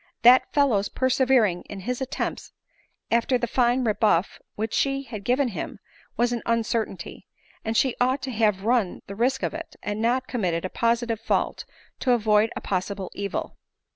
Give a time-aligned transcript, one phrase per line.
[0.23, 2.53] That fellow's persevering in his attempts,
[3.11, 5.77] after the fine rebuff which she had given him,
[6.17, 7.27] was an uncertainty;
[7.63, 11.21] and she ought to have run the risk of it, and not committed a positive
[11.21, 11.65] fault
[11.99, 13.59] to avoid a possible evil.